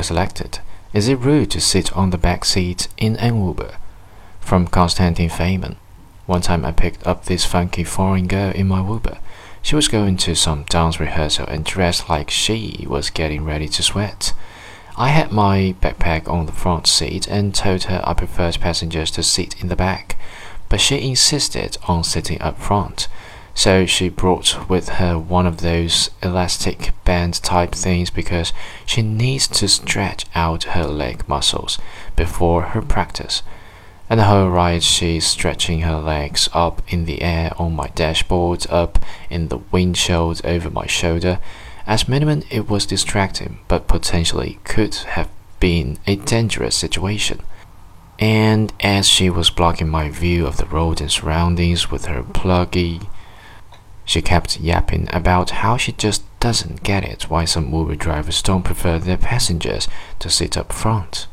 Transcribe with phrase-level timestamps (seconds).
[0.00, 0.60] Selected.
[0.94, 3.76] Is it rude to sit on the back seat in an Uber?
[4.40, 5.76] From Konstantin Fayman.
[6.26, 9.18] One time I picked up this funky foreign girl in my Uber.
[9.60, 13.82] She was going to some dance rehearsal and dressed like she was getting ready to
[13.82, 14.32] sweat.
[14.96, 19.22] I had my backpack on the front seat and told her I preferred passengers to
[19.22, 20.16] sit in the back,
[20.68, 23.08] but she insisted on sitting up front.
[23.54, 28.52] So she brought with her one of those elastic band type things because
[28.86, 31.78] she needs to stretch out her leg muscles
[32.16, 33.42] before her practice.
[34.08, 38.66] And the whole ride she's stretching her legs up in the air on my dashboard,
[38.68, 38.98] up
[39.30, 41.38] in the windshield over my shoulder.
[41.86, 45.28] As minimum it was distracting, but potentially could have
[45.60, 47.40] been a dangerous situation.
[48.18, 53.06] And as she was blocking my view of the road and surroundings with her pluggy
[54.04, 58.64] she kept yapping about how she just doesn't get it why some Uber drivers don't
[58.64, 59.88] prefer their passengers
[60.18, 61.28] to sit up front.